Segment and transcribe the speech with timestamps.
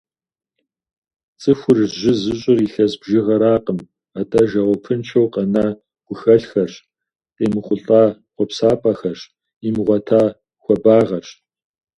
[1.41, 3.79] Цӏыхур жьы зыщӏыр илъэс бжыгъэракъым,
[4.19, 6.75] атӏэ жэуапыншэу къэна и гухэлъхэрщ,
[7.35, 8.01] къеймыхъулӏа
[8.33, 9.21] хъуэпсапӏэхэрщ,
[9.67, 10.21] имыгъуэта
[10.63, 11.29] хуэбагъэрщ.